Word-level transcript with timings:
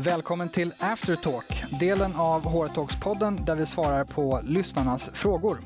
Välkommen 0.00 0.48
till 0.48 0.72
Aftertalk, 0.78 1.64
delen 1.80 2.16
av 2.16 2.42
HR-talks-podden 2.42 3.44
där 3.44 3.54
vi 3.54 3.66
svarar 3.66 4.04
på 4.04 4.40
lyssnarnas 4.44 5.10
frågor. 5.12 5.58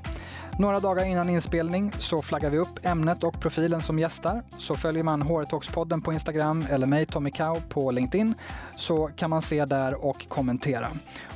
Några 0.59 0.81
dagar 0.81 1.05
innan 1.05 1.31
inspelning 1.31 1.93
så 1.99 2.23
flaggar 2.23 2.51
vi 2.51 2.59
upp 2.59 2.79
ämnet 2.83 3.25
och 3.25 3.41
profilen 3.41 3.83
som 3.83 3.99
gästar. 3.99 4.43
Så 4.59 4.75
följer 4.75 5.03
man 5.03 5.23
HR 5.23 5.45
Talks-podden 5.45 6.03
på 6.03 6.13
Instagram 6.13 6.65
eller 6.71 6.87
mig, 6.87 7.07
Tommy 7.07 7.31
Kau, 7.31 7.61
på 7.69 7.91
LinkedIn 7.91 8.35
så 8.77 9.11
kan 9.17 9.31
man 9.31 9.43
se 9.43 9.65
där 9.65 10.05
och 10.05 10.29
kommentera. 10.29 10.89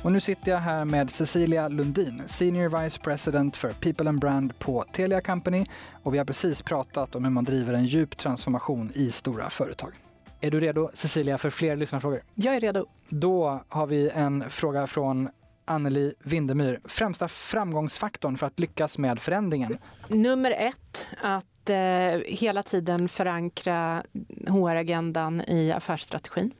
Och 0.03 0.11
nu 0.11 0.19
sitter 0.19 0.51
jag 0.51 0.59
här 0.59 0.85
med 0.85 1.09
Cecilia 1.09 1.67
Lundin, 1.67 2.23
Senior 2.25 2.83
Vice 2.83 2.99
President 2.99 3.57
för 3.57 3.69
People 3.69 4.09
and 4.09 4.19
Brand 4.19 4.59
på 4.59 4.85
Telia 4.91 5.21
Company 5.21 5.65
och 6.03 6.13
vi 6.13 6.17
har 6.17 6.25
precis 6.25 6.61
pratat 6.61 7.15
om 7.15 7.23
hur 7.23 7.31
man 7.31 7.43
driver 7.43 7.73
en 7.73 7.85
djup 7.85 8.17
transformation 8.17 8.91
i 8.93 9.11
stora 9.11 9.49
företag. 9.49 10.06
Är 10.41 10.51
du 10.51 10.59
redo 10.59 10.89
Cecilia 10.93 11.37
för 11.37 11.49
fler 11.49 11.75
lyssnarfrågor? 11.75 12.21
Jag 12.35 12.55
är 12.55 12.59
redo. 12.59 12.85
Då 13.09 13.63
har 13.69 13.87
vi 13.87 14.09
en 14.09 14.49
fråga 14.49 14.87
från 14.87 15.29
Anneli 15.65 16.13
Vindemyr. 16.23 16.79
Främsta 16.85 17.27
framgångsfaktorn 17.27 18.37
för 18.37 18.47
att 18.47 18.59
lyckas 18.59 18.97
med 18.97 19.19
förändringen? 19.19 19.77
Nummer 20.07 20.51
ett, 20.51 21.07
att 21.21 21.69
eh, 21.69 21.77
hela 22.25 22.63
tiden 22.63 23.09
förankra 23.09 24.03
HR-agendan 24.47 25.41
i 25.41 25.71
affärsstrategin 25.71 26.51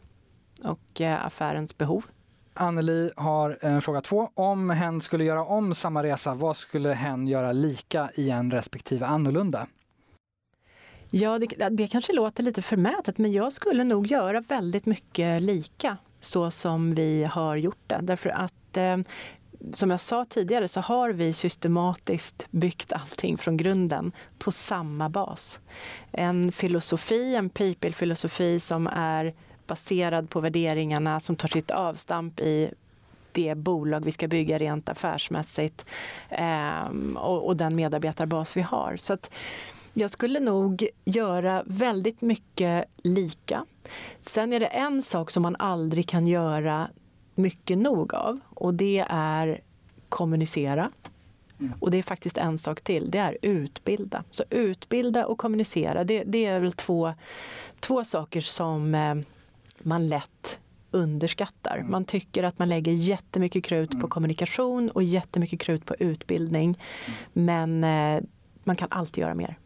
och 0.63 1.01
eh, 1.01 1.25
affärens 1.25 1.77
behov. 1.77 2.05
Anneli 2.53 3.11
har 3.15 3.57
en 3.61 3.81
fråga 3.81 4.01
två. 4.01 4.31
Om 4.33 4.69
hen 4.69 5.01
skulle 5.01 5.23
göra 5.23 5.45
om 5.45 5.75
samma 5.75 6.03
resa, 6.03 6.33
vad 6.33 6.57
skulle 6.57 6.93
hen 6.93 7.27
göra 7.27 7.51
lika 7.51 8.09
igen 8.15 8.51
respektive 8.51 9.05
annorlunda? 9.05 9.67
Ja, 11.11 11.39
det, 11.39 11.69
det 11.69 11.87
kanske 11.87 12.13
låter 12.13 12.43
lite 12.43 12.61
förmätet, 12.61 13.17
men 13.17 13.31
jag 13.31 13.53
skulle 13.53 13.83
nog 13.83 14.07
göra 14.07 14.41
väldigt 14.41 14.85
mycket 14.85 15.41
lika 15.41 15.97
så 16.19 16.51
som 16.51 16.95
vi 16.95 17.23
har 17.23 17.55
gjort 17.55 17.83
det. 17.87 17.99
Därför 18.01 18.29
att 18.29 18.77
eh, 18.77 18.97
som 19.73 19.89
jag 19.89 19.99
sa 19.99 20.25
tidigare 20.25 20.67
så 20.67 20.81
har 20.81 21.09
vi 21.09 21.33
systematiskt 21.33 22.47
byggt 22.51 22.93
allting 22.93 23.37
från 23.37 23.57
grunden 23.57 24.11
på 24.37 24.51
samma 24.51 25.09
bas. 25.09 25.59
En 26.11 26.51
filosofi, 26.51 27.35
en 27.35 27.49
people-filosofi 27.49 28.59
som 28.59 28.87
är 28.87 29.33
baserad 29.67 30.29
på 30.29 30.39
värderingarna 30.39 31.19
som 31.19 31.35
tar 31.35 31.47
sitt 31.47 31.71
avstamp 31.71 32.39
i 32.39 32.71
det 33.31 33.55
bolag 33.55 34.05
vi 34.05 34.11
ska 34.11 34.27
bygga 34.27 34.57
rent 34.57 34.89
affärsmässigt 34.89 35.85
eh, 36.29 36.87
och, 37.15 37.47
och 37.47 37.57
den 37.57 37.75
medarbetarbas 37.75 38.57
vi 38.57 38.61
har. 38.61 38.97
Så 38.97 39.13
att, 39.13 39.31
jag 39.97 40.11
skulle 40.11 40.39
nog 40.39 40.87
göra 41.05 41.63
väldigt 41.65 42.21
mycket 42.21 42.85
lika. 43.03 43.65
Sen 44.21 44.53
är 44.53 44.59
det 44.59 44.65
en 44.65 45.01
sak 45.01 45.31
som 45.31 45.43
man 45.43 45.55
aldrig 45.55 46.07
kan 46.07 46.27
göra 46.27 46.89
mycket 47.35 47.77
nog 47.77 48.13
av 48.13 48.39
och 48.49 48.73
det 48.73 49.05
är 49.09 49.61
kommunicera. 50.09 50.91
Mm. 51.59 51.73
Och 51.79 51.91
det 51.91 51.97
är 51.97 52.03
faktiskt 52.03 52.37
en 52.37 52.57
sak 52.57 52.81
till, 52.81 53.11
det 53.11 53.17
är 53.17 53.37
utbilda. 53.41 54.23
Så 54.31 54.43
utbilda 54.49 55.25
och 55.25 55.37
kommunicera, 55.37 56.03
det, 56.03 56.23
det 56.23 56.45
är 56.45 56.59
väl 56.59 56.73
två, 56.73 57.13
två 57.79 58.03
saker 58.03 58.41
som 58.41 58.95
eh, 58.95 59.15
man 59.79 60.07
lätt 60.07 60.59
underskattar. 60.91 61.77
Mm. 61.77 61.91
Man 61.91 62.05
tycker 62.05 62.43
att 62.43 62.59
man 62.59 62.69
lägger 62.69 62.91
jättemycket 62.91 63.63
krut 63.63 63.91
på 63.91 63.97
mm. 63.97 64.09
kommunikation 64.09 64.89
och 64.89 65.03
jättemycket 65.03 65.59
krut 65.59 65.85
på 65.85 65.95
utbildning. 65.99 66.79
Men 67.33 67.83
eh, 67.83 68.23
man 68.63 68.75
kan 68.75 68.87
alltid 68.91 69.21
göra 69.21 69.35
mer. 69.35 69.57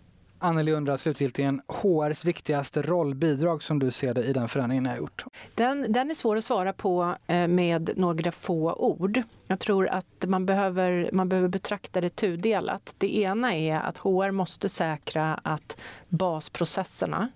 Anneli 0.44 0.72
undrar 0.72 0.97
slutgiltigen, 0.97 1.61
HRs 1.67 2.25
viktigaste 2.25 2.81
rollbidrag 2.81 3.64
som 3.64 3.80
du 3.80 3.92
ser 3.92 4.14
det 4.14 4.23
i 4.23 4.34
den 4.34 4.50
förändringen 4.50 4.84
ni 4.84 4.89
har 4.89 4.97
gjort? 4.97 5.25
Den, 5.56 5.94
den 5.94 6.11
är 6.11 6.16
svår 6.16 6.36
att 6.36 6.45
svara 6.45 6.73
på 6.73 7.16
eh, 7.28 7.47
med 7.47 7.92
några 7.95 8.31
få 8.31 8.73
ord. 8.73 9.22
Jag 9.47 9.59
tror 9.59 9.88
att 9.88 10.25
man 10.28 10.45
behöver, 10.45 11.09
man 11.14 11.30
behöver 11.30 11.50
betrakta 11.50 12.01
det 12.01 12.09
tudelat. 12.09 12.96
Det 12.97 13.18
ena 13.18 13.56
är 13.56 13.80
att 13.80 13.97
HR 13.97 14.31
måste 14.31 14.69
säkra 14.69 15.40
att 15.44 15.78
basprocesserna 16.09 17.30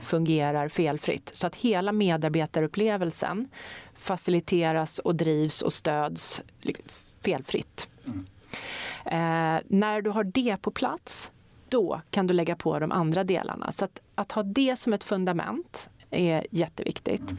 fungerar 0.00 0.68
felfritt. 0.68 1.30
Så 1.32 1.46
att 1.46 1.56
hela 1.56 1.92
medarbetarupplevelsen 1.92 3.48
faciliteras 3.94 4.98
och 4.98 5.14
drivs 5.14 5.62
och 5.62 5.72
stöds 5.72 6.42
felfritt. 7.24 7.88
Mm. 8.06 8.26
Eh, 9.04 9.62
när 9.66 10.02
du 10.02 10.10
har 10.10 10.24
det 10.24 10.56
på 10.62 10.70
plats 10.70 11.32
då 11.68 12.00
kan 12.10 12.26
du 12.26 12.34
lägga 12.34 12.56
på 12.56 12.78
de 12.78 12.92
andra 12.92 13.24
delarna. 13.24 13.72
Så 13.72 13.84
att, 13.84 14.00
att 14.14 14.32
ha 14.32 14.42
det 14.42 14.78
som 14.78 14.92
ett 14.92 15.04
fundament 15.04 15.90
är 16.10 16.46
jätteviktigt. 16.50 17.34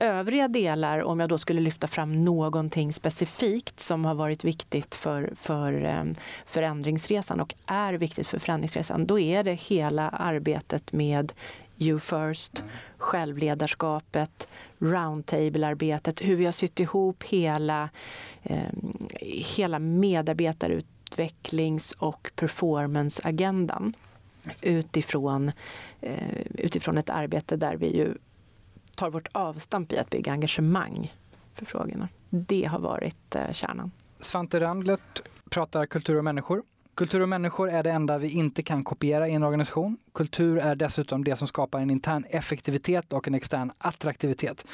Övriga 0.00 0.48
delar, 0.48 1.02
om 1.02 1.20
jag 1.20 1.28
då 1.28 1.38
skulle 1.38 1.60
lyfta 1.60 1.86
fram 1.86 2.24
någonting 2.24 2.92
specifikt 2.92 3.80
som 3.80 4.04
har 4.04 4.14
varit 4.14 4.44
viktigt 4.44 4.94
för, 4.94 5.32
för 5.36 5.72
ehm, 5.72 6.14
förändringsresan 6.46 7.40
och 7.40 7.54
är 7.66 7.94
viktigt 7.94 8.26
för 8.26 8.38
förändringsresan, 8.38 9.06
då 9.06 9.18
är 9.18 9.44
det 9.44 9.54
hela 9.54 10.08
arbetet 10.08 10.92
med 10.92 11.32
You 11.78 11.98
First, 11.98 12.62
självledarskapet, 12.96 14.48
roundtable-arbetet, 14.78 16.22
hur 16.22 16.36
vi 16.36 16.44
har 16.44 16.52
sytt 16.52 16.80
ihop 16.80 17.24
hela, 17.24 17.88
eh, 18.42 18.72
hela 19.56 19.78
medarbetarut 19.78 20.86
utvecklings 21.08 21.92
och 21.92 22.30
performanceagendan 22.34 23.94
utifrån, 24.62 25.52
eh, 26.00 26.40
utifrån 26.54 26.98
ett 26.98 27.10
arbete 27.10 27.56
där 27.56 27.76
vi 27.76 27.96
ju 27.96 28.14
tar 28.96 29.10
vårt 29.10 29.28
avstamp 29.32 29.92
i 29.92 29.98
att 29.98 30.10
bygga 30.10 30.32
engagemang 30.32 31.14
för 31.54 31.64
frågorna. 31.64 32.08
Det 32.30 32.64
har 32.64 32.78
varit 32.78 33.34
eh, 33.34 33.52
kärnan. 33.52 33.90
Svante 34.20 34.60
Randlert 34.60 35.22
pratar 35.50 35.86
kultur 35.86 36.18
och 36.18 36.24
människor. 36.24 36.62
Kultur 36.94 37.20
och 37.20 37.28
människor 37.28 37.70
är 37.70 37.82
det 37.82 37.90
enda 37.90 38.18
vi 38.18 38.30
inte 38.30 38.62
kan 38.62 38.84
kopiera 38.84 39.28
i 39.28 39.32
en 39.32 39.42
organisation. 39.42 39.96
Kultur 40.14 40.58
är 40.58 40.74
dessutom 40.74 41.24
det 41.24 41.36
som 41.36 41.48
skapar 41.48 41.80
en 41.80 41.90
intern 41.90 42.24
effektivitet 42.30 43.12
och 43.12 43.28
en 43.28 43.34
extern 43.34 43.72
attraktivitet. 43.78 44.66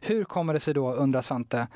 Hur 0.00 0.24
kommer 0.24 0.54
det 0.54 0.60
sig 0.60 0.74
då, 0.74 0.92
undrar 0.92 1.20
Svante, 1.20 1.66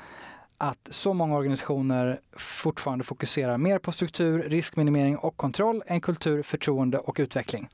att 0.57 0.87
så 0.89 1.13
många 1.13 1.35
organisationer 1.35 2.19
fortfarande 2.37 3.03
fokuserar 3.03 3.57
mer 3.57 3.79
på 3.79 3.91
struktur, 3.91 4.43
riskminimering 4.43 5.17
och 5.17 5.37
kontroll 5.37 5.83
än 5.87 6.01
kultur, 6.01 6.43
förtroende 6.43 6.97
och 6.97 7.15
utveckling. 7.19 7.69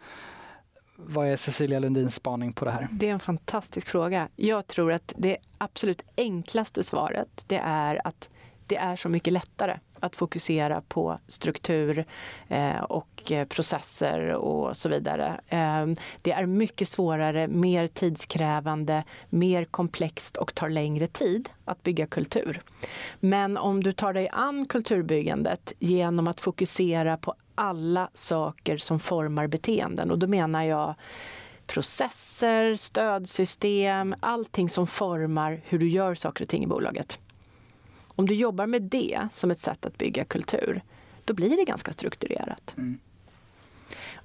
Vad 0.95 1.27
är 1.27 1.35
Cecilia 1.35 1.79
Lundins 1.79 2.15
spaning 2.15 2.53
på 2.53 2.65
det 2.65 2.71
här? 2.71 2.87
Det 2.91 3.09
är 3.09 3.13
en 3.13 3.19
fantastisk 3.19 3.87
fråga. 3.87 4.29
Jag 4.35 4.67
tror 4.67 4.91
att 4.91 5.13
det 5.17 5.37
absolut 5.57 6.01
enklaste 6.17 6.83
svaret 6.83 7.43
det 7.47 7.61
är 7.63 8.07
att 8.07 8.29
det 8.67 8.75
är 8.75 8.95
så 8.95 9.09
mycket 9.09 9.33
lättare 9.33 9.79
att 10.03 10.15
fokusera 10.15 10.81
på 10.81 11.19
struktur 11.27 12.05
eh, 12.47 12.77
och 12.77 13.31
eh, 13.31 13.47
processer 13.47 14.29
och 14.29 14.77
så 14.77 14.89
vidare. 14.89 15.39
Eh, 15.47 15.85
det 16.21 16.31
är 16.31 16.45
mycket 16.45 16.87
svårare, 16.87 17.47
mer 17.47 17.87
tidskrävande, 17.87 19.03
mer 19.29 19.65
komplext 19.65 20.37
och 20.37 20.55
tar 20.55 20.69
längre 20.69 21.07
tid 21.07 21.49
att 21.65 21.83
bygga 21.83 22.07
kultur. 22.07 22.61
Men 23.19 23.57
om 23.57 23.83
du 23.83 23.91
tar 23.91 24.13
dig 24.13 24.29
an 24.31 24.65
kulturbyggandet 24.65 25.73
genom 25.79 26.27
att 26.27 26.41
fokusera 26.41 27.17
på 27.17 27.35
alla 27.55 28.09
saker 28.13 28.77
som 28.77 28.99
formar 28.99 29.47
beteenden 29.47 30.11
och 30.11 30.19
då 30.19 30.27
menar 30.27 30.63
jag 30.63 30.95
processer, 31.67 32.75
stödsystem, 32.75 34.15
allting 34.19 34.69
som 34.69 34.87
formar 34.87 35.61
hur 35.65 35.79
du 35.79 35.89
gör 35.89 36.15
saker 36.15 36.43
och 36.43 36.49
ting 36.49 36.63
i 36.63 36.67
bolaget. 36.67 37.19
Om 38.15 38.27
du 38.27 38.35
jobbar 38.35 38.65
med 38.65 38.81
det 38.81 39.27
som 39.31 39.51
ett 39.51 39.59
sätt 39.59 39.85
att 39.85 39.97
bygga 39.97 40.25
kultur, 40.25 40.81
då 41.25 41.33
blir 41.33 41.57
det 41.57 41.63
ganska 41.63 41.93
strukturerat. 41.93 42.73
Mm. 42.77 42.99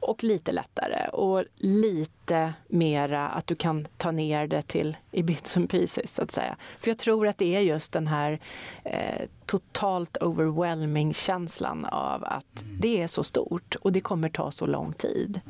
Och 0.00 0.25
lite 0.25 0.53
lättare 0.53 1.09
och 1.09 1.44
lite 1.56 2.53
mera 2.69 3.28
att 3.28 3.47
du 3.47 3.54
kan 3.54 3.87
ta 3.97 4.10
ner 4.10 4.47
det 4.47 4.62
till 4.62 4.96
i 5.11 5.23
bits 5.23 5.56
and 5.56 5.70
pieces 5.70 6.14
så 6.14 6.23
att 6.23 6.32
säga. 6.32 6.56
För 6.79 6.90
jag 6.90 6.99
tror 6.99 7.29
att 7.29 7.38
det 7.38 7.56
är 7.56 7.61
just 7.61 7.93
den 7.93 8.06
här 8.06 8.40
eh, 8.85 9.29
totalt 9.46 10.17
overwhelming 10.17 11.14
känslan 11.14 11.85
av 11.85 12.25
att 12.25 12.62
mm. 12.62 12.76
det 12.81 13.02
är 13.02 13.06
så 13.06 13.25
stort 13.25 13.75
och 13.75 13.93
det 13.93 14.00
kommer 14.00 14.29
ta 14.29 14.50
så 14.50 14.67
lång 14.67 14.93
tid. 14.93 15.40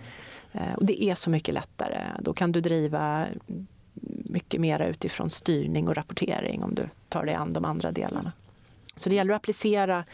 Eh, 0.52 0.74
och 0.76 0.84
det 0.84 1.02
är 1.02 1.14
så 1.14 1.30
mycket 1.30 1.54
lättare. 1.54 2.02
Då 2.20 2.32
kan 2.32 2.52
du 2.52 2.60
driva 2.60 3.26
mycket 4.28 4.60
mera 4.60 4.86
utifrån 4.86 5.30
styrning 5.30 5.88
och 5.88 5.96
rapportering 5.96 6.62
om 6.62 6.74
du 6.74 6.88
tar 7.08 7.24
dig 7.24 7.34
an 7.34 7.52
de 7.52 7.64
andra 7.64 7.92
delarna. 7.92 8.32
Så 8.96 9.08
det 9.08 9.14
gäller 9.14 9.34
att 9.34 9.40
applicera 9.40 10.04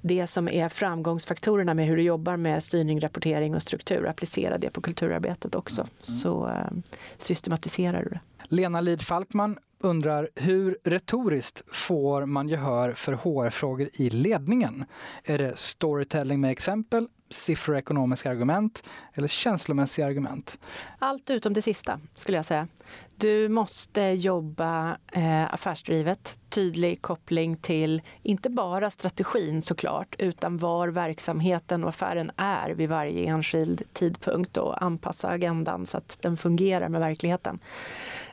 det 0.00 0.26
som 0.26 0.48
är 0.48 0.68
framgångsfaktorerna 0.68 1.74
med 1.74 1.86
hur 1.86 1.96
du 1.96 2.02
jobbar 2.02 2.36
med 2.36 2.62
styrning, 2.62 3.00
rapportering 3.00 3.54
och 3.54 3.62
struktur. 3.62 4.06
Applicera 4.06 4.58
det 4.58 4.70
på 4.70 4.80
kulturarbetet 4.80 5.54
också. 5.54 5.82
Mm. 5.82 5.92
Så 6.00 6.48
eh, 6.48 6.94
systematiserar 7.18 8.02
du 8.02 8.08
det. 8.08 8.20
Lena 8.48 8.80
Lid 8.80 9.02
Falkman 9.02 9.58
undrar 9.78 10.28
hur 10.34 10.78
retoriskt 10.84 11.62
får 11.72 12.26
man 12.26 12.48
gehör 12.48 12.92
för 12.92 13.12
HR-frågor 13.12 13.88
i 13.92 14.10
ledningen? 14.10 14.84
Är 15.24 15.38
det 15.38 15.58
storytelling 15.58 16.40
med 16.40 16.50
exempel, 16.50 17.08
siffror 17.34 17.74
och 17.74 17.78
ekonomiska 17.78 18.30
argument 18.30 18.82
eller 19.14 19.28
känslomässiga 19.28 20.06
argument? 20.06 20.58
Allt 20.98 21.30
utom 21.30 21.52
det 21.52 21.62
sista, 21.62 22.00
skulle 22.14 22.38
jag 22.38 22.44
säga. 22.46 22.68
Du 23.16 23.48
måste 23.48 24.00
jobba 24.00 24.96
eh, 25.12 25.54
affärsdrivet, 25.54 26.38
tydlig 26.48 27.02
koppling 27.02 27.56
till 27.56 28.02
inte 28.22 28.50
bara 28.50 28.90
strategin 28.90 29.62
såklart, 29.62 30.14
utan 30.18 30.58
var 30.58 30.88
verksamheten 30.88 31.82
och 31.82 31.88
affären 31.88 32.30
är 32.36 32.70
vid 32.70 32.88
varje 32.88 33.28
enskild 33.28 33.82
tidpunkt 33.92 34.56
och 34.56 34.82
anpassa 34.82 35.28
agendan 35.28 35.86
så 35.86 35.98
att 35.98 36.18
den 36.20 36.36
fungerar 36.36 36.88
med 36.88 37.00
verkligheten. 37.00 37.58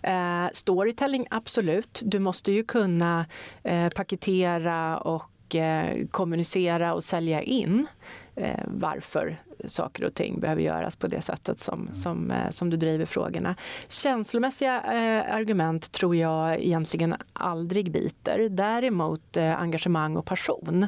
Eh, 0.04 0.46
storytelling, 0.54 1.28
absolut. 1.30 2.02
Du 2.04 2.20
måste 2.20 2.52
ju 2.52 2.64
kunna 2.64 3.26
eh, 3.64 3.90
paketera 3.90 4.98
och 4.98 5.56
eh, 5.56 6.08
kommunicera 6.08 6.94
och 6.94 7.04
sälja 7.04 7.42
in 7.42 7.88
eh, 8.36 8.60
varför 8.68 9.38
saker 9.68 10.04
och 10.04 10.14
ting 10.14 10.40
behöver 10.40 10.62
göras 10.62 10.96
på 10.96 11.08
det 11.08 11.22
sättet 11.22 11.60
som, 11.60 11.90
som, 11.94 12.32
eh, 12.32 12.50
som 12.50 12.70
du 12.70 12.78
driver 12.78 13.06
frågorna. 13.06 13.56
Känslomässiga 13.88 14.82
eh, 14.82 15.36
argument 15.36 15.92
tror 15.92 16.16
jag 16.16 16.60
egentligen 16.60 17.16
aldrig 17.34 17.92
biter. 17.92 18.50
Däremot 18.50 19.38
eh, 19.38 19.62
engagemang 19.62 20.18
och 20.18 20.26
passion. 20.26 20.88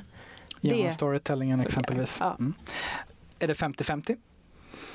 Genom 0.62 0.88
det 0.88 0.94
storytellingen 0.94 1.60
exempelvis. 1.60 2.18
Ja. 2.20 2.36
Mm. 2.40 2.54
Är 3.40 3.48
det 3.48 3.54
50-50? 3.54 4.18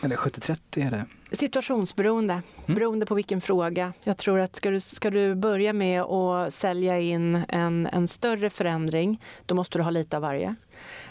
Eller 0.02 0.16
70-30? 0.16 0.86
Är 0.86 0.90
det? 0.90 1.06
Situationsberoende, 1.36 2.32
mm. 2.32 2.74
beroende 2.74 3.06
på 3.06 3.14
vilken 3.14 3.40
fråga. 3.40 3.92
Jag 4.02 4.16
tror 4.16 4.40
att 4.40 4.56
ska 4.56 4.70
du, 4.70 4.80
ska 4.80 5.10
du 5.10 5.34
börja 5.34 5.72
med 5.72 6.02
att 6.02 6.54
sälja 6.54 6.98
in 6.98 7.42
en, 7.48 7.86
en 7.86 8.08
större 8.08 8.50
förändring, 8.50 9.22
då 9.46 9.54
måste 9.54 9.78
du 9.78 9.82
ha 9.82 9.90
lite 9.90 10.16
av 10.16 10.22
varje. 10.22 10.56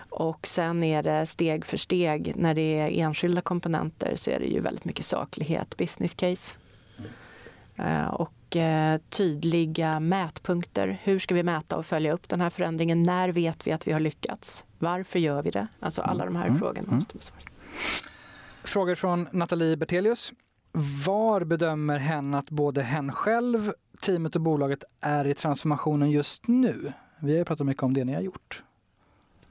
Och 0.09 0.47
sen 0.47 0.83
är 0.83 1.03
det 1.03 1.25
steg 1.25 1.65
för 1.65 1.77
steg, 1.77 2.33
när 2.35 2.53
det 2.53 2.79
är 2.79 2.89
enskilda 2.89 3.41
komponenter 3.41 4.15
så 4.15 4.31
är 4.31 4.39
det 4.39 4.45
ju 4.45 4.59
väldigt 4.59 4.85
mycket 4.85 5.05
saklighet, 5.05 5.77
business 5.77 6.13
case. 6.13 6.57
Uh, 7.79 8.07
och 8.07 8.55
uh, 8.55 9.01
tydliga 9.09 9.99
mätpunkter. 9.99 10.99
Hur 11.03 11.19
ska 11.19 11.35
vi 11.35 11.43
mäta 11.43 11.77
och 11.77 11.85
följa 11.85 12.13
upp 12.13 12.29
den 12.29 12.41
här 12.41 12.49
förändringen? 12.49 13.03
När 13.03 13.29
vet 13.29 13.67
vi 13.67 13.71
att 13.71 13.87
vi 13.87 13.91
har 13.91 13.99
lyckats? 13.99 14.65
Varför 14.79 15.19
gör 15.19 15.41
vi 15.41 15.51
det? 15.51 15.67
Alltså 15.79 16.01
alla 16.01 16.25
de 16.25 16.35
här 16.35 16.47
mm. 16.47 16.59
frågorna 16.59 16.87
måste 16.91 17.15
besvaras. 17.15 17.45
Frågor 18.63 18.95
från 18.95 19.27
Nathalie 19.31 19.77
Bertelius. 19.77 20.33
Var 21.05 21.43
bedömer 21.43 21.99
hen 21.99 22.33
att 22.33 22.49
både 22.49 22.81
hen 22.81 23.11
själv, 23.11 23.73
teamet 24.01 24.35
och 24.35 24.41
bolaget 24.41 24.83
är 25.01 25.27
i 25.27 25.33
transformationen 25.33 26.11
just 26.11 26.47
nu? 26.47 26.93
Vi 27.19 27.31
har 27.31 27.37
ju 27.37 27.45
pratat 27.45 27.67
mycket 27.67 27.83
om 27.83 27.93
det 27.93 28.05
ni 28.05 28.13
har 28.13 28.21
gjort. 28.21 28.63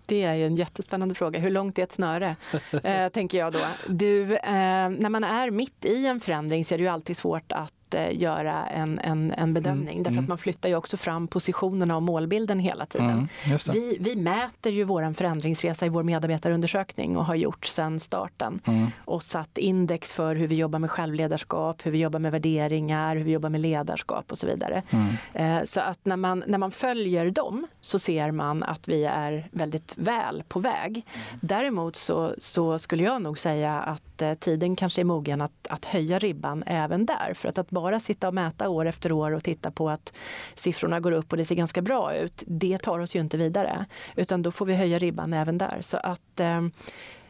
Det 0.06 0.22
är 0.22 0.34
ju 0.34 0.46
en 0.46 0.56
jättespännande 0.56 1.14
fråga. 1.14 1.38
Hur 1.40 1.50
långt 1.50 1.78
är 1.78 1.82
ett 1.82 1.92
snöre? 1.92 2.36
eh, 2.82 3.08
tänker 3.08 3.38
jag 3.38 3.52
då. 3.52 3.58
Du, 3.88 4.36
eh, 4.36 4.88
när 4.90 5.08
man 5.08 5.24
är 5.24 5.50
mitt 5.50 5.84
i 5.84 6.06
en 6.06 6.20
förändring 6.20 6.64
så 6.64 6.74
är 6.74 6.78
det 6.78 6.84
ju 6.84 6.90
alltid 6.90 7.16
svårt 7.16 7.52
att 7.52 7.75
göra 7.94 8.66
en, 8.66 8.98
en, 8.98 9.32
en 9.32 9.54
bedömning. 9.54 9.94
Mm. 9.94 10.02
Därför 10.02 10.16
att 10.16 10.18
mm. 10.18 10.28
man 10.28 10.38
flyttar 10.38 10.68
ju 10.68 10.76
också 10.76 10.96
fram 10.96 11.28
positionerna 11.28 11.96
och 11.96 12.02
målbilden 12.02 12.58
hela 12.58 12.86
tiden. 12.86 13.28
Mm. 13.46 13.58
Vi, 13.72 13.96
vi 14.00 14.16
mäter 14.16 14.72
ju 14.72 14.84
vår 14.84 15.12
förändringsresa 15.12 15.86
i 15.86 15.88
vår 15.88 16.02
medarbetarundersökning 16.02 17.16
och 17.16 17.24
har 17.24 17.34
gjort 17.34 17.66
sedan 17.66 18.00
starten. 18.00 18.58
Mm. 18.64 18.86
Och 19.04 19.22
satt 19.22 19.58
index 19.58 20.12
för 20.12 20.36
hur 20.36 20.48
vi 20.48 20.56
jobbar 20.56 20.78
med 20.78 20.90
självledarskap, 20.90 21.86
hur 21.86 21.90
vi 21.90 21.98
jobbar 21.98 22.18
med 22.18 22.32
värderingar, 22.32 23.16
hur 23.16 23.24
vi 23.24 23.32
jobbar 23.32 23.48
med 23.48 23.60
ledarskap 23.60 24.32
och 24.32 24.38
så 24.38 24.46
vidare. 24.46 24.82
Mm. 24.90 25.58
Eh, 25.58 25.64
så 25.64 25.80
att 25.80 25.98
när 26.02 26.16
man, 26.16 26.44
när 26.46 26.58
man 26.58 26.70
följer 26.70 27.30
dem 27.30 27.66
så 27.80 27.98
ser 27.98 28.30
man 28.30 28.62
att 28.62 28.88
vi 28.88 29.04
är 29.04 29.48
väldigt 29.52 29.94
väl 29.96 30.42
på 30.48 30.60
väg. 30.60 31.06
Däremot 31.40 31.96
så, 31.96 32.34
så 32.38 32.78
skulle 32.78 33.02
jag 33.02 33.22
nog 33.22 33.38
säga 33.38 33.80
att 33.80 34.22
eh, 34.22 34.34
tiden 34.34 34.76
kanske 34.76 35.02
är 35.02 35.04
mogen 35.04 35.40
att, 35.40 35.66
att 35.68 35.84
höja 35.84 36.18
ribban 36.18 36.62
även 36.66 37.06
där. 37.06 37.32
För 37.34 37.48
att, 37.48 37.58
att 37.58 37.70
bara 37.80 38.00
sitta 38.00 38.28
och 38.28 38.34
mäta 38.34 38.68
år 38.68 38.86
efter 38.86 39.12
år 39.12 39.32
och 39.32 39.44
titta 39.44 39.70
på 39.70 39.90
att 39.90 40.12
siffrorna 40.54 41.00
går 41.00 41.12
upp 41.12 41.32
och 41.32 41.36
det 41.36 41.44
ser 41.44 41.54
ganska 41.54 41.82
bra 41.82 42.14
ut, 42.14 42.42
det 42.46 42.78
tar 42.78 42.98
oss 42.98 43.16
ju 43.16 43.20
inte 43.20 43.36
vidare. 43.36 43.86
Utan 44.16 44.42
då 44.42 44.50
får 44.50 44.66
vi 44.66 44.74
höja 44.74 44.98
ribban 44.98 45.32
även 45.32 45.58
där. 45.58 45.78
Så 45.80 45.96
att 45.96 46.40
eh, 46.40 46.62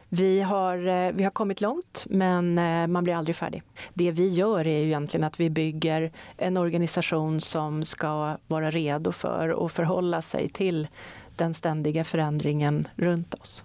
vi 0.09 0.41
har, 0.41 0.87
eh, 0.87 1.11
vi 1.11 1.23
har 1.23 1.31
kommit 1.31 1.61
långt, 1.61 2.05
men 2.09 2.57
eh, 2.57 2.87
man 2.87 3.03
blir 3.03 3.15
aldrig 3.15 3.35
färdig. 3.35 3.63
Det 3.93 4.11
vi 4.11 4.29
gör 4.29 4.67
är 4.67 4.79
ju 4.79 4.85
egentligen 4.85 5.23
att 5.23 5.39
vi 5.39 5.49
bygger 5.49 6.11
en 6.37 6.57
organisation 6.57 7.41
som 7.41 7.83
ska 7.83 8.37
vara 8.47 8.71
redo 8.71 9.11
för 9.11 9.65
att 9.65 9.71
förhålla 9.71 10.21
sig 10.21 10.47
till 10.47 10.87
den 11.35 11.53
ständiga 11.53 12.03
förändringen 12.03 12.87
runt 12.95 13.33
oss. 13.33 13.63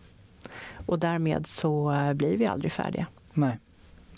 Och 0.86 0.98
därmed 0.98 1.46
så 1.46 1.92
eh, 1.92 2.12
blir 2.12 2.36
vi 2.36 2.46
aldrig 2.46 2.72
färdiga. 2.72 3.06
Nej, 3.32 3.58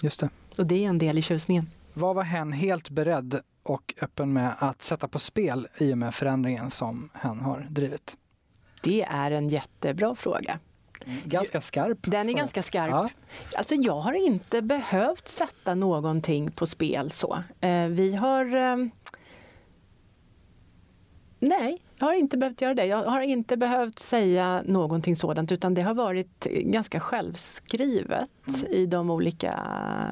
just 0.03 0.21
det. 0.21 0.29
Och 0.59 0.67
det 0.67 0.85
är 0.85 0.89
en 0.89 0.99
del 0.99 1.19
i 1.19 1.23
tjusningen. 1.23 1.71
Vad 1.95 2.15
var 2.15 2.23
hen 2.23 2.53
helt 2.53 2.91
beredd 2.91 3.41
och 3.63 3.95
öppen 4.01 4.33
med 4.33 4.55
att 4.59 4.83
sätta 4.83 5.09
på 5.09 5.19
spel 5.19 5.69
i 5.79 5.93
och 5.93 5.99
med 5.99 6.15
förändringen 6.15 6.71
som 6.71 7.11
hen 7.15 7.41
har 7.41 7.67
drivit? 7.71 8.17
Det 8.83 9.03
är 9.03 9.31
en 9.31 9.49
jättebra 9.49 10.15
fråga. 10.15 10.59
Ganska 11.25 11.61
skarp. 11.61 11.99
Den 12.03 12.29
är 12.29 12.33
ganska 12.33 12.63
skarp. 12.63 12.91
Ja. 12.91 13.09
Alltså 13.57 13.75
jag 13.75 14.01
har 14.01 14.27
inte 14.27 14.63
behövt 14.63 15.29
sätta 15.29 15.75
någonting 15.75 16.51
på 16.51 16.67
spel 16.67 17.11
så. 17.11 17.43
Eh, 17.61 17.87
vi 17.87 18.15
har 18.15 18.57
eh, 18.57 18.77
Nej, 21.39 21.79
jag 21.99 22.07
har 22.07 22.15
inte 22.15 22.37
behövt 22.37 22.61
göra 22.61 22.75
det. 22.75 22.87
Jag 22.87 23.05
har 23.05 23.21
inte 23.21 23.57
behövt 23.57 23.99
säga 23.99 24.63
någonting 24.67 25.17
sådant 25.17 25.53
utan 25.53 25.75
det 25.75 25.83
har 25.83 25.95
varit 25.95 26.45
ganska 26.45 27.01
självskrivet 27.01 28.31
mm. 28.47 28.73
i 28.73 28.87
de 28.87 29.11
olika 29.11 29.61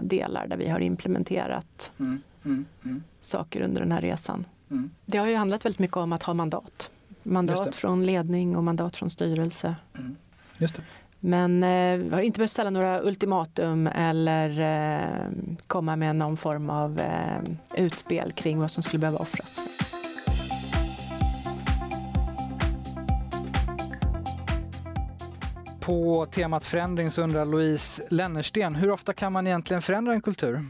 delar 0.02 0.46
där 0.46 0.56
vi 0.56 0.68
har 0.68 0.80
implementerat 0.80 1.92
mm. 1.98 2.22
Mm. 2.44 2.64
mm. 2.84 3.02
saker 3.22 3.60
under 3.60 3.80
den 3.80 3.92
här 3.92 4.00
resan. 4.00 4.44
Mm. 4.70 4.90
Det 5.06 5.18
har 5.18 5.26
ju 5.26 5.36
handlat 5.36 5.64
väldigt 5.64 5.78
mycket 5.78 5.96
om 5.96 6.12
att 6.12 6.22
ha 6.22 6.34
mandat. 6.34 6.90
Mandat 7.22 7.74
från 7.74 8.06
ledning 8.06 8.56
och 8.56 8.64
mandat 8.64 8.96
från 8.96 9.10
styrelse. 9.10 9.74
Just 10.58 10.76
det. 10.76 10.82
Men 11.24 11.62
eh, 11.62 12.12
har 12.12 12.20
inte 12.20 12.38
behövt 12.38 12.50
ställa 12.50 12.70
några 12.70 13.02
ultimatum 13.02 13.86
eller 13.86 14.60
eh, 14.60 15.30
komma 15.66 15.96
med 15.96 16.16
någon 16.16 16.36
form 16.36 16.70
av 16.70 16.98
eh, 16.98 17.84
utspel 17.84 18.32
kring 18.32 18.58
vad 18.58 18.70
som 18.70 18.82
skulle 18.82 19.00
behöva 19.00 19.18
offras. 19.18 19.68
På 25.82 26.26
temat 26.26 26.64
förändring 26.64 27.10
så 27.10 27.22
undrar 27.22 27.44
Louise 27.44 28.02
Lennersten, 28.10 28.74
hur 28.74 28.90
ofta 28.90 29.12
kan 29.12 29.32
man 29.32 29.46
egentligen 29.46 29.82
förändra 29.82 30.12
en 30.12 30.20
kultur? 30.20 30.64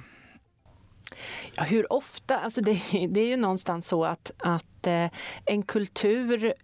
Ja, 1.55 1.63
hur 1.63 1.93
ofta? 1.93 2.39
Alltså 2.39 2.61
det, 2.61 2.83
det 3.09 3.21
är 3.21 3.27
ju 3.27 3.37
någonstans 3.37 3.89
så 3.89 4.05
att, 4.05 4.31
att 4.39 4.87
eh, 4.87 5.07
en 5.45 5.63
kultur 5.63 6.55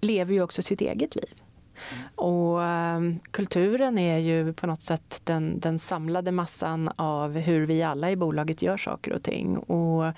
lever 0.00 0.34
ju 0.34 0.42
också 0.42 0.62
sitt 0.62 0.80
eget 0.80 1.16
liv. 1.16 1.43
Och 2.14 2.58
um, 2.58 3.20
kulturen 3.30 3.98
är 3.98 4.18
ju 4.18 4.52
på 4.52 4.66
något 4.66 4.82
sätt 4.82 5.20
den, 5.24 5.60
den 5.60 5.78
samlade 5.78 6.32
massan 6.32 6.90
av 6.96 7.38
hur 7.38 7.66
vi 7.66 7.82
alla 7.82 8.10
i 8.10 8.16
bolaget 8.16 8.62
gör 8.62 8.76
saker 8.76 9.12
och 9.12 9.22
ting. 9.22 9.56
Och 9.56 10.12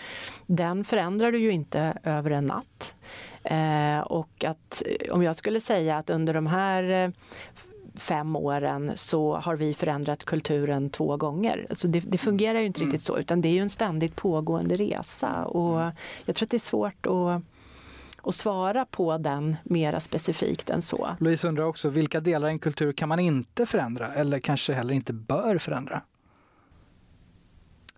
den 0.47 0.85
förändrar 0.85 1.33
du 1.33 1.39
ju 1.39 1.51
inte 1.51 1.99
över 2.03 2.31
en 2.31 2.47
natt. 2.47 2.97
Eh, 3.45 4.01
och 4.01 4.45
att 4.45 4.83
om 5.11 5.23
jag 5.23 5.37
skulle 5.37 5.61
säga 5.61 5.97
att 5.97 6.11
under 6.11 6.35
de 6.35 6.47
här 6.47 7.05
eh, 7.05 7.11
fem 7.99 8.37
åren 8.37 8.93
så 8.95 9.37
har 9.37 9.57
vi 9.57 9.75
förändrat 9.75 10.25
kulturen 10.25 10.91
två 10.91 11.17
gånger. 11.17 11.67
Alltså 11.71 11.89
det, 11.89 12.01
det 12.01 12.19
fungerar 12.19 12.59
ju 12.59 12.67
inte 12.67 12.81
mm. 12.81 12.91
riktigt 12.91 13.07
så 13.07 13.19
utan 13.19 13.41
det 13.41 13.49
är 13.49 13.53
ju 13.53 13.61
en 13.61 13.71
ständigt 13.71 14.17
pågående 14.17 14.75
resa 14.75 15.45
och 15.45 15.81
mm. 15.81 15.93
jag 16.25 16.37
tror 16.37 16.47
att 16.47 16.51
det 16.51 16.57
är 16.57 16.59
svårt 16.59 17.07
att 17.07 17.43
och 18.27 18.35
svara 18.35 18.85
på 18.85 19.19
den 19.19 19.57
mera 19.65 20.01
specifikt 20.01 20.71
än 20.71 20.83
så. 20.83 21.17
Louise 21.21 21.49
undrar 21.49 21.65
också, 21.65 21.89
vilka 21.89 22.21
delar 22.21 22.49
i 22.49 22.51
en 22.51 22.59
kultur 22.59 22.93
kan 22.93 23.09
man 23.09 23.19
inte 23.19 23.67
förändra 23.67 24.15
eller 24.15 24.39
kanske 24.39 24.73
heller 24.73 24.95
inte 24.95 25.13
bör 25.13 25.59
förändra? 25.59 26.01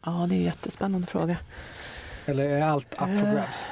Ja, 0.04 0.26
det 0.28 0.34
är 0.34 0.38
en 0.38 0.44
jättespännande 0.44 1.06
fråga. 1.06 1.36
Eller 2.26 2.44
är 2.44 2.62
allt 2.62 2.92
up 2.92 2.98
for 2.98 3.26
eh, 3.26 3.32
grabs? 3.32 3.68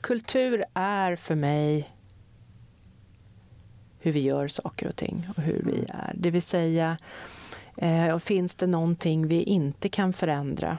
kultur 0.00 0.64
är 0.74 1.16
för 1.16 1.34
mig 1.34 1.94
hur 3.98 4.12
vi 4.12 4.20
gör 4.20 4.48
saker 4.48 4.88
och 4.88 4.96
ting 4.96 5.28
och 5.36 5.42
hur 5.42 5.62
vi 5.64 5.84
är. 5.88 6.12
Det 6.14 6.30
vill 6.30 6.42
säga, 6.42 6.96
eh, 7.76 8.18
finns 8.18 8.54
det 8.54 8.66
någonting 8.66 9.28
vi 9.28 9.42
inte 9.42 9.88
kan 9.88 10.12
förändra? 10.12 10.78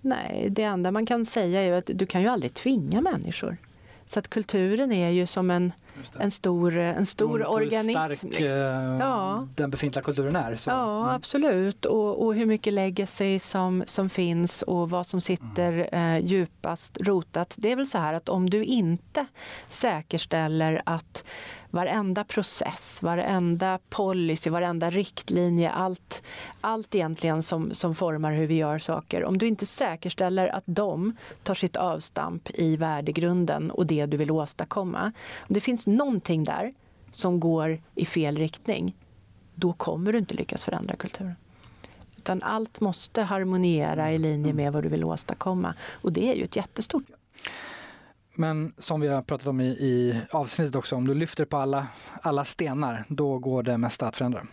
Nej, 0.00 0.48
det 0.50 0.62
enda 0.62 0.90
man 0.90 1.06
kan 1.06 1.26
säga 1.26 1.62
är 1.62 1.72
att 1.72 1.90
du 1.94 2.06
kan 2.06 2.22
ju 2.22 2.28
aldrig 2.28 2.54
tvinga 2.54 3.00
människor. 3.00 3.56
Så 4.10 4.18
att 4.18 4.28
kulturen 4.28 4.92
är 4.92 5.10
ju 5.10 5.26
som 5.26 5.50
en, 5.50 5.72
en 6.18 6.30
stor, 6.30 6.76
en 6.76 7.06
stor 7.06 7.46
organism. 7.46 7.88
Hur 7.88 8.16
stark 8.16 8.22
liksom. 8.22 8.58
ja. 9.00 9.48
den 9.54 9.70
befintliga 9.70 10.02
kulturen 10.02 10.36
är. 10.36 10.56
Så. 10.56 10.70
Ja, 10.70 11.00
mm. 11.00 11.14
absolut. 11.14 11.84
Och, 11.84 12.24
och, 12.24 12.34
hur 12.34 12.46
mycket 12.46 12.72
legacy 12.72 13.38
som, 13.38 13.84
som 13.86 14.10
finns 14.10 14.62
och 14.62 14.90
vad 14.90 15.06
som 15.06 15.20
sitter 15.20 15.88
mm. 15.92 16.16
eh, 16.16 16.26
djupast 16.26 16.98
rotat. 17.00 17.54
Det 17.58 17.72
är 17.72 17.76
väl 17.76 17.86
så 17.86 17.98
här 17.98 18.14
att 18.14 18.28
om 18.28 18.50
du 18.50 18.64
inte 18.64 19.26
säkerställer 19.68 20.82
att 20.86 21.24
varenda 21.70 22.24
process, 22.24 23.02
varenda 23.02 23.78
policy, 23.88 24.50
varenda 24.50 24.90
riktlinje, 24.90 25.70
allt, 25.70 26.22
allt 26.60 26.94
egentligen 26.94 27.42
som, 27.42 27.74
som 27.74 27.94
formar 27.94 28.32
hur 28.32 28.46
vi 28.46 28.54
gör 28.54 28.78
saker. 28.78 29.24
Om 29.24 29.38
du 29.38 29.46
inte 29.46 29.66
säkerställer 29.66 30.48
att 30.48 30.64
de 30.66 31.16
tar 31.42 31.54
sitt 31.54 31.76
avstamp 31.76 32.50
i 32.54 32.76
värdegrunden 32.76 33.70
och 33.70 33.86
det 33.86 34.06
du 34.06 34.16
vill 34.16 34.30
åstadkomma. 34.30 35.12
Om 35.38 35.48
det 35.48 35.60
finns 35.60 35.86
någonting 35.86 36.44
där 36.44 36.74
som 37.10 37.40
går 37.40 37.82
i 37.94 38.06
fel 38.06 38.36
riktning, 38.36 38.96
då 39.54 39.72
kommer 39.72 40.12
du 40.12 40.18
inte 40.18 40.34
lyckas 40.34 40.64
förändra 40.64 40.96
kulturen. 40.96 41.34
Utan 42.16 42.42
allt 42.42 42.80
måste 42.80 43.22
harmoniera 43.22 44.12
i 44.12 44.18
linje 44.18 44.52
med 44.52 44.72
vad 44.72 44.82
du 44.82 44.88
vill 44.88 45.04
åstadkomma. 45.04 45.74
Och 45.90 46.12
det 46.12 46.32
är 46.32 46.34
ju 46.34 46.44
ett 46.44 46.56
jättestort 46.56 47.04
men 48.34 48.72
som 48.78 49.00
vi 49.00 49.08
har 49.08 49.22
pratat 49.22 49.46
om 49.46 49.60
i, 49.60 49.66
i 49.66 50.20
avsnittet 50.30 50.76
också, 50.76 50.96
om 50.96 51.06
du 51.06 51.14
lyfter 51.14 51.44
på 51.44 51.56
alla, 51.56 51.86
alla 52.22 52.44
stenar, 52.44 53.04
då 53.08 53.38
går 53.38 53.62
det 53.62 53.78
mesta 53.78 54.06
att 54.06 54.16
förändra. 54.16 54.46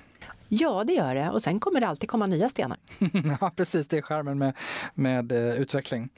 Ja, 0.50 0.84
det 0.84 0.94
gör 0.94 1.16
det. 1.16 1.30
Och 1.30 1.42
sen 1.42 1.60
kommer 1.60 1.80
det 1.80 1.88
alltid 1.88 2.10
komma 2.10 2.26
nya 2.26 2.50
stenar. 2.50 2.78
ja, 3.42 3.52
precis. 3.56 3.88
Det 3.88 3.98
är 3.98 4.02
skärmen 4.02 4.38
med, 4.38 4.54
med 4.94 5.32
uh, 5.32 5.40
utveckling. 5.40 6.10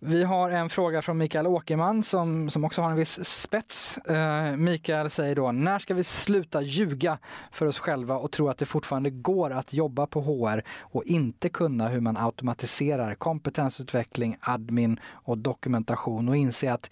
Vi 0.00 0.24
har 0.24 0.50
en 0.50 0.68
fråga 0.68 1.02
från 1.02 1.18
Mikael 1.18 1.46
Åkerman 1.46 2.02
som, 2.02 2.50
som 2.50 2.64
också 2.64 2.82
har 2.82 2.90
en 2.90 2.96
viss 2.96 3.24
spets. 3.24 3.98
Uh, 4.10 4.56
Mikael 4.56 5.10
säger 5.10 5.36
då, 5.36 5.52
när 5.52 5.78
ska 5.78 5.94
vi 5.94 6.04
sluta 6.04 6.62
ljuga 6.62 7.18
för 7.52 7.66
oss 7.66 7.78
själva 7.78 8.16
och 8.16 8.32
tro 8.32 8.48
att 8.48 8.58
det 8.58 8.66
fortfarande 8.66 9.10
går 9.10 9.50
att 9.50 9.72
jobba 9.72 10.06
på 10.06 10.20
HR 10.20 10.62
och 10.80 11.04
inte 11.04 11.48
kunna 11.48 11.88
hur 11.88 12.00
man 12.00 12.16
automatiserar 12.16 13.14
kompetensutveckling, 13.14 14.36
admin 14.40 15.00
och 15.06 15.38
dokumentation 15.38 16.28
och 16.28 16.36
inse 16.36 16.72
att 16.72 16.90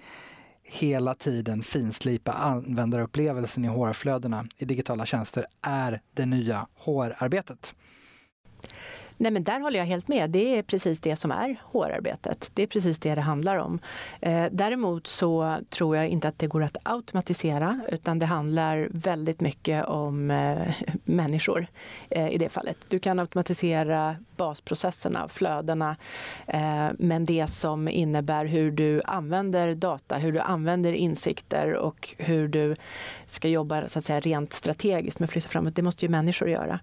hela 0.62 1.14
tiden 1.14 1.62
finslipa 1.62 2.32
användarupplevelsen 2.32 3.64
i 3.64 3.68
HR-flödena 3.68 4.46
i 4.58 4.64
digitala 4.64 5.06
tjänster 5.06 5.46
är 5.62 6.00
det 6.14 6.26
nya 6.26 6.66
HR-arbetet. 6.74 7.74
Nej, 9.18 9.32
men 9.32 9.44
där 9.44 9.60
håller 9.60 9.78
jag 9.78 9.86
helt 9.86 10.08
med. 10.08 10.30
Det 10.30 10.58
är 10.58 10.62
precis 10.62 11.00
det 11.00 11.16
som 11.16 11.30
är 11.30 11.56
HR-arbetet. 11.72 12.50
Det 12.54 12.62
är 12.62 12.66
precis 12.66 12.98
det 12.98 13.14
det 13.14 13.20
handlar 13.20 13.56
om. 13.56 13.78
Eh, 14.20 14.44
däremot 14.50 15.06
så 15.06 15.56
tror 15.70 15.96
jag 15.96 16.08
inte 16.08 16.28
att 16.28 16.38
det 16.38 16.46
går 16.46 16.62
att 16.62 16.76
automatisera 16.82 17.80
utan 17.88 18.18
det 18.18 18.26
handlar 18.26 18.88
väldigt 18.90 19.40
mycket 19.40 19.84
om 19.84 20.30
eh, 20.30 20.74
människor 21.04 21.66
eh, 22.10 22.28
i 22.28 22.38
det 22.38 22.48
fallet. 22.48 22.76
Du 22.88 22.98
kan 22.98 23.18
automatisera 23.18 24.16
basprocesserna, 24.36 25.28
flödena, 25.28 25.96
eh, 26.46 26.88
men 26.98 27.26
det 27.26 27.46
som 27.50 27.88
innebär 27.88 28.44
hur 28.44 28.70
du 28.70 29.02
använder 29.04 29.74
data, 29.74 30.18
hur 30.18 30.32
du 30.32 30.40
använder 30.40 30.92
insikter 30.92 31.74
och 31.74 32.14
hur 32.18 32.48
du 32.48 32.76
ska 33.26 33.48
jobba 33.48 33.88
så 33.88 33.98
att 33.98 34.04
säga, 34.04 34.20
rent 34.20 34.52
strategiskt 34.52 35.18
med 35.18 35.26
att 35.26 35.32
flytta 35.32 35.48
framåt, 35.48 35.76
det 35.76 35.82
måste 35.82 36.04
ju 36.04 36.08
människor 36.08 36.48
göra. 36.48 36.80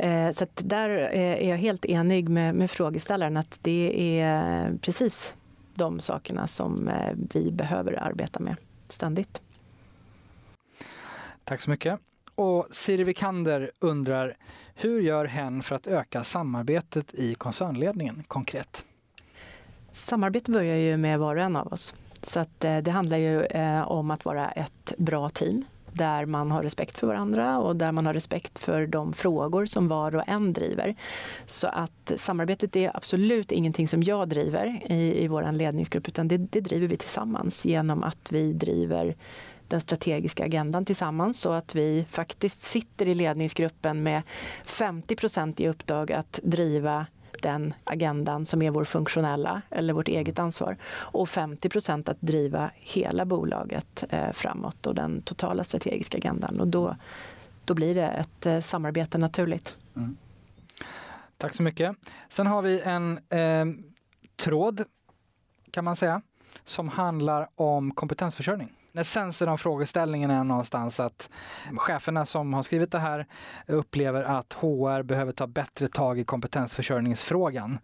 Eh, 0.00 0.30
så 0.30 0.46
där 0.54 1.10
eh, 1.12 1.20
är 1.20 1.50
jag 1.50 1.56
helt 1.60 1.84
enig 1.84 2.28
med, 2.28 2.54
med 2.54 2.70
frågeställaren 2.70 3.36
att 3.36 3.58
det 3.62 4.20
är 4.20 4.78
precis 4.80 5.34
de 5.74 6.00
sakerna 6.00 6.46
som 6.46 6.88
eh, 6.88 7.12
vi 7.34 7.52
behöver 7.52 7.92
arbeta 8.02 8.40
med 8.40 8.56
ständigt. 8.88 9.42
Tack 11.44 11.60
så 11.60 11.70
mycket. 11.70 12.00
Och 12.34 12.66
Siri 12.70 13.04
Vikander 13.04 13.70
undrar, 13.78 14.36
hur 14.74 15.00
gör 15.00 15.24
hen 15.24 15.62
för 15.62 15.76
att 15.76 15.86
öka 15.86 16.24
samarbetet 16.24 17.14
i 17.14 17.34
koncernledningen 17.34 18.24
konkret? 18.28 18.84
Samarbete 19.92 20.50
börjar 20.50 20.76
ju 20.76 20.96
med 20.96 21.18
var 21.18 21.36
och 21.36 21.42
en 21.42 21.56
av 21.56 21.72
oss. 21.72 21.94
Så 22.22 22.40
att, 22.40 22.64
eh, 22.64 22.78
det 22.78 22.90
handlar 22.90 23.18
ju 23.18 23.46
om 23.84 24.10
att 24.10 24.24
vara 24.24 24.50
ett 24.50 24.94
bra 24.98 25.28
team 25.28 25.64
där 25.92 26.26
man 26.26 26.52
har 26.52 26.62
respekt 26.62 26.98
för 26.98 27.06
varandra 27.06 27.58
och 27.58 27.76
där 27.76 27.92
man 27.92 28.06
har 28.06 28.14
respekt 28.14 28.58
för 28.58 28.86
de 28.86 29.12
frågor 29.12 29.66
som 29.66 29.88
var 29.88 30.16
och 30.16 30.28
en 30.28 30.52
driver. 30.52 30.94
Så 31.46 31.66
att 31.66 32.12
samarbetet 32.16 32.76
är 32.76 32.96
absolut 32.96 33.52
ingenting 33.52 33.88
som 33.88 34.02
jag 34.02 34.28
driver 34.28 34.82
i, 34.86 35.24
i 35.24 35.28
vår 35.28 35.52
ledningsgrupp 35.52 36.08
utan 36.08 36.28
det, 36.28 36.36
det 36.36 36.60
driver 36.60 36.86
vi 36.86 36.96
tillsammans 36.96 37.66
genom 37.66 38.02
att 38.02 38.32
vi 38.32 38.52
driver 38.52 39.16
den 39.68 39.80
strategiska 39.80 40.44
agendan 40.44 40.84
tillsammans 40.84 41.40
så 41.40 41.52
att 41.52 41.74
vi 41.74 42.06
faktiskt 42.10 42.62
sitter 42.62 43.08
i 43.08 43.14
ledningsgruppen 43.14 44.02
med 44.02 44.22
50% 44.64 45.60
i 45.60 45.68
uppdrag 45.68 46.12
att 46.12 46.40
driva 46.42 47.06
den 47.42 47.74
agendan 47.84 48.44
som 48.44 48.62
är 48.62 48.70
vår 48.70 48.84
funktionella 48.84 49.62
eller 49.70 49.92
vårt 49.92 50.08
eget 50.08 50.38
ansvar 50.38 50.76
och 50.92 51.28
50% 51.28 52.10
att 52.10 52.20
driva 52.20 52.70
hela 52.74 53.24
bolaget 53.24 54.04
eh, 54.10 54.32
framåt 54.32 54.86
och 54.86 54.94
den 54.94 55.22
totala 55.22 55.64
strategiska 55.64 56.18
agendan. 56.18 56.60
Och 56.60 56.68
då, 56.68 56.96
då 57.64 57.74
blir 57.74 57.94
det 57.94 58.08
ett 58.08 58.46
eh, 58.46 58.60
samarbete 58.60 59.18
naturligt. 59.18 59.76
Mm. 59.96 60.16
Tack 61.36 61.54
så 61.54 61.62
mycket. 61.62 61.96
Sen 62.28 62.46
har 62.46 62.62
vi 62.62 62.80
en 62.80 63.18
eh, 63.28 63.66
tråd 64.36 64.84
kan 65.70 65.84
man 65.84 65.96
säga 65.96 66.22
som 66.64 66.88
handlar 66.88 67.48
om 67.54 67.90
kompetensförsörjning 67.90 68.72
essensen 68.94 69.48
av 69.48 69.56
frågeställningen 69.56 70.30
är 70.30 70.44
någonstans 70.44 71.00
att 71.00 71.30
cheferna 71.76 72.24
som 72.24 72.54
har 72.54 72.62
skrivit 72.62 72.92
det 72.92 72.98
här 72.98 73.26
upplever 73.66 74.22
att 74.22 74.52
HR 74.52 75.02
behöver 75.02 75.32
ta 75.32 75.46
bättre 75.46 75.88
tag 75.88 76.18
i 76.18 76.24
kompetensförsörjningsfrågan. 76.24 77.78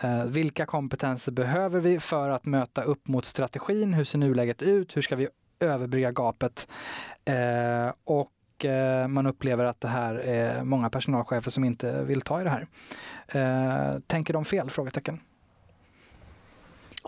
Eh, 0.00 0.24
vilka 0.24 0.66
kompetenser 0.66 1.32
behöver 1.32 1.80
vi 1.80 2.00
för 2.00 2.30
att 2.30 2.46
möta 2.46 2.82
upp 2.82 3.08
mot 3.08 3.24
strategin? 3.24 3.94
Hur 3.94 4.04
ser 4.04 4.18
nuläget 4.18 4.62
ut? 4.62 4.96
Hur 4.96 5.02
ska 5.02 5.16
vi 5.16 5.28
överbrygga 5.60 6.12
gapet? 6.12 6.68
Eh, 7.24 7.92
och 8.04 8.64
eh, 8.64 9.08
man 9.08 9.26
upplever 9.26 9.64
att 9.64 9.80
det 9.80 9.88
här 9.88 10.14
är 10.14 10.64
många 10.64 10.90
personalchefer 10.90 11.50
som 11.50 11.64
inte 11.64 12.04
vill 12.04 12.20
ta 12.20 12.40
i 12.40 12.44
det 12.44 12.50
här. 12.50 12.66
Tänker 14.06 14.32
de 14.32 14.44
fel? 14.44 14.70
Frågetecken. 14.70 15.20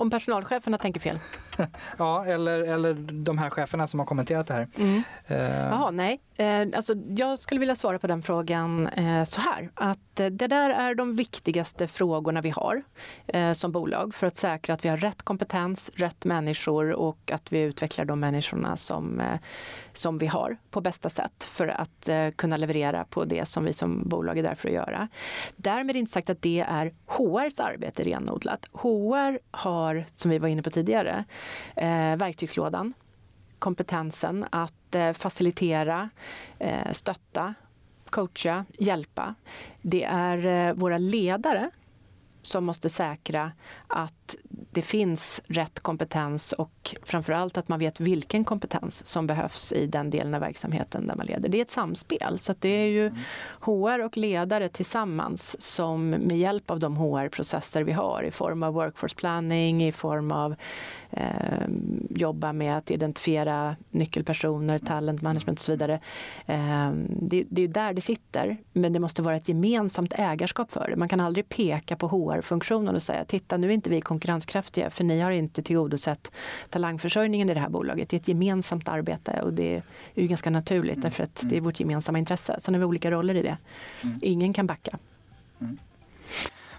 Om 0.00 0.10
personalcheferna 0.10 0.78
tänker 0.78 1.00
fel? 1.00 1.18
ja, 1.98 2.24
eller, 2.24 2.58
eller 2.60 2.94
de 3.12 3.38
här 3.38 3.50
cheferna 3.50 3.86
som 3.86 4.00
har 4.00 4.06
kommenterat 4.06 4.46
det 4.46 4.54
här. 4.54 4.68
Mm. 4.78 5.02
Uh. 5.30 5.36
Jaha, 5.36 5.90
nej. 5.90 6.20
Eh, 6.40 6.66
alltså, 6.76 6.94
jag 7.08 7.38
skulle 7.38 7.60
vilja 7.60 7.74
svara 7.74 7.98
på 7.98 8.06
den 8.06 8.22
frågan 8.22 8.86
eh, 8.86 9.24
så 9.24 9.40
här. 9.40 9.70
Att 9.74 10.20
eh, 10.20 10.26
det 10.26 10.46
där 10.46 10.70
är 10.70 10.94
de 10.94 11.16
viktigaste 11.16 11.86
frågorna 11.86 12.40
vi 12.40 12.50
har 12.50 12.82
eh, 13.26 13.52
som 13.52 13.72
bolag 13.72 14.14
för 14.14 14.26
att 14.26 14.36
säkra 14.36 14.74
att 14.74 14.84
vi 14.84 14.88
har 14.88 14.96
rätt 14.96 15.22
kompetens, 15.22 15.90
rätt 15.94 16.24
människor 16.24 16.92
och 16.92 17.30
att 17.32 17.52
vi 17.52 17.60
utvecklar 17.60 18.04
de 18.04 18.20
människorna 18.20 18.76
som, 18.76 19.20
eh, 19.20 19.38
som 19.92 20.18
vi 20.18 20.26
har 20.26 20.56
på 20.70 20.80
bästa 20.80 21.08
sätt 21.08 21.44
för 21.44 21.68
att 21.68 22.08
eh, 22.08 22.30
kunna 22.30 22.56
leverera 22.56 23.04
på 23.04 23.24
det 23.24 23.48
som 23.48 23.64
vi 23.64 23.72
som 23.72 24.08
bolag 24.08 24.38
är 24.38 24.42
där 24.42 24.54
för 24.54 24.68
att 24.68 24.74
göra. 24.74 25.08
Därmed 25.56 25.96
inte 25.96 26.12
sagt 26.12 26.30
att 26.30 26.42
det 26.42 26.64
är 26.68 26.94
HRs 27.06 27.60
arbete 27.60 28.04
renodlat. 28.04 28.66
HR 28.72 29.38
har, 29.50 29.89
som 30.14 30.30
vi 30.30 30.38
var 30.38 30.48
inne 30.48 30.62
på 30.62 30.70
tidigare, 30.70 31.24
eh, 31.76 32.16
verktygslådan 32.16 32.94
kompetensen 33.60 34.46
att 34.50 34.94
eh, 34.94 35.12
facilitera, 35.12 36.10
eh, 36.58 36.92
stötta, 36.92 37.54
coacha, 38.10 38.64
hjälpa. 38.78 39.34
Det 39.82 40.04
är 40.04 40.46
eh, 40.46 40.74
våra 40.74 40.98
ledare 40.98 41.70
som 42.42 42.64
måste 42.64 42.88
säkra 42.88 43.52
att 43.86 44.36
det 44.72 44.82
finns 44.82 45.40
rätt 45.46 45.80
kompetens 45.80 46.52
och 46.52 46.96
framförallt 47.02 47.58
att 47.58 47.68
man 47.68 47.78
vet 47.78 48.00
vilken 48.00 48.44
kompetens 48.44 49.06
som 49.06 49.26
behövs 49.26 49.72
i 49.72 49.86
den 49.86 50.10
delen 50.10 50.34
av 50.34 50.40
verksamheten 50.40 51.06
där 51.06 51.16
man 51.16 51.26
leder. 51.26 51.48
Det 51.48 51.58
är 51.58 51.62
ett 51.62 51.70
samspel. 51.70 52.38
Så 52.38 52.54
det 52.58 52.68
är 52.68 52.86
ju 52.86 53.12
HR 53.60 54.04
och 54.04 54.16
ledare 54.16 54.68
tillsammans 54.68 55.62
som 55.62 56.10
med 56.10 56.38
hjälp 56.38 56.70
av 56.70 56.78
de 56.78 56.96
HR-processer 56.96 57.82
vi 57.82 57.92
har 57.92 58.22
i 58.22 58.30
form 58.30 58.62
av 58.62 58.74
workforce 58.74 59.16
planning, 59.16 59.84
i 59.84 59.92
form 59.92 60.32
av 60.32 60.54
eh, 61.10 61.68
jobba 62.10 62.52
med 62.52 62.76
att 62.76 62.90
identifiera 62.90 63.76
nyckelpersoner, 63.90 64.78
talent 64.78 65.22
management 65.22 65.58
och 65.58 65.64
så 65.64 65.72
vidare. 65.72 66.00
Eh, 66.46 66.90
det, 67.20 67.44
det 67.48 67.62
är 67.62 67.68
där 67.68 67.92
det 67.92 68.00
sitter, 68.00 68.56
men 68.72 68.92
det 68.92 69.00
måste 69.00 69.22
vara 69.22 69.36
ett 69.36 69.48
gemensamt 69.48 70.12
ägarskap 70.16 70.72
för 70.72 70.90
det. 70.90 70.96
Man 70.96 71.08
kan 71.08 71.20
aldrig 71.20 71.48
peka 71.48 71.96
på 71.96 72.08
HR-funktionen 72.08 72.94
och 72.94 73.02
säga 73.02 73.24
titta 73.24 73.56
nu 73.56 73.68
är 73.68 73.72
inte 73.72 73.90
vi 73.90 74.00
konkurrenskraftiga 74.00 74.59
för 74.90 75.04
ni 75.04 75.20
har 75.20 75.30
inte 75.30 75.62
tillgodosett 75.62 76.32
talangförsörjningen 76.70 77.50
i 77.50 77.54
det 77.54 77.60
här 77.60 77.68
bolaget. 77.68 78.08
Det 78.08 78.16
är 78.16 78.20
ett 78.20 78.28
gemensamt 78.28 78.88
arbete 78.88 79.40
och 79.42 79.52
det 79.52 79.74
är 80.14 80.22
ju 80.22 80.26
ganska 80.26 80.50
naturligt 80.50 80.96
mm. 80.96 81.02
därför 81.02 81.22
att 81.22 81.40
det 81.44 81.56
är 81.56 81.60
vårt 81.60 81.80
gemensamma 81.80 82.18
intresse. 82.18 82.56
Sen 82.60 82.74
har 82.74 82.78
vi 82.78 82.84
olika 82.84 83.10
roller 83.10 83.34
i 83.34 83.42
det. 83.42 83.56
Mm. 84.02 84.18
Ingen 84.22 84.52
kan 84.52 84.66
backa. 84.66 84.98
Mm. 85.60 85.78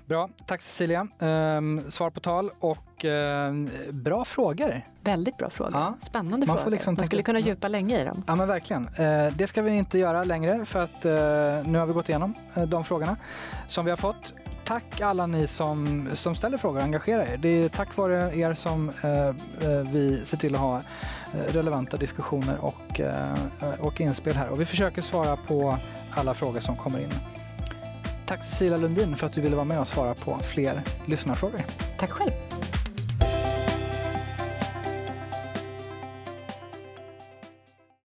Bra, 0.06 0.30
tack 0.46 0.62
Cecilia. 0.62 1.08
Um, 1.20 1.92
svar 1.92 2.10
på 2.10 2.20
tal 2.20 2.50
och 2.60 3.06
uh, 3.06 3.92
bra 3.92 4.26
frågor. 4.26 4.82
Väldigt 5.02 5.38
bra 5.38 5.50
frågor. 5.50 5.74
Ja. 5.74 5.98
Spännande 6.00 6.48
Man 6.48 6.58
frågor. 6.58 6.72
Liksom 6.72 6.96
Man 6.96 7.06
skulle 7.06 7.24
kunna 7.24 7.40
djupa 7.40 7.68
länge 7.68 8.02
i 8.02 8.06
dem. 8.06 8.24
Ja 8.28 8.36
men 8.36 8.48
verkligen. 8.48 8.88
Uh, 8.88 9.34
det 9.34 9.48
ska 9.48 9.62
vi 9.62 9.72
inte 9.72 9.98
göra 10.00 10.24
längre 10.24 10.66
för 10.66 10.84
att 10.84 11.06
uh, 11.06 11.12
nu 11.72 11.80
har 11.80 11.86
vi 11.86 11.94
gått 11.94 12.10
igenom 12.10 12.34
de 12.68 12.84
frågorna 12.84 13.18
som 13.68 13.86
vi 13.86 13.92
har 13.92 13.98
fått. 13.98 14.34
Tack 14.72 15.02
alla 15.02 15.28
ni 15.28 15.48
som, 15.48 16.10
som 16.14 16.36
ställer 16.36 16.58
frågor 16.58 16.78
och 16.78 16.84
engagerar 16.84 17.24
er. 17.24 17.38
Det 17.38 17.64
är 17.64 17.70
tack 17.70 17.98
vare 17.98 18.38
er 18.38 18.54
som 18.54 18.90
eh, 18.90 19.28
eh, 19.28 19.92
vi 19.92 20.22
ser 20.26 20.38
till 20.38 20.56
att 20.56 20.62
ha 20.62 20.78
eh, 20.78 21.54
relevanta 21.54 21.98
diskussioner 21.98 22.58
och, 22.58 23.02
och 23.80 24.02
inspel 24.02 24.36
här. 24.36 24.50
Och 24.50 24.62
vi 24.62 24.66
försöker 24.66 25.02
svara 25.02 25.38
på 25.38 25.78
alla 26.12 26.34
frågor 26.34 26.60
som 26.60 26.76
kommer 26.76 27.00
in. 27.00 27.10
Tack 28.26 28.44
Cecilia 28.44 28.78
Lundin 28.78 29.16
för 29.16 29.26
att 29.26 29.34
du 29.34 29.42
ville 29.42 29.56
vara 29.56 29.66
med 29.66 29.80
och 29.80 29.88
svara 29.88 30.14
på 30.14 30.40
fler 30.40 30.82
lyssnarfrågor. 31.06 31.62
Tack 31.98 32.10
själv. 32.10 32.32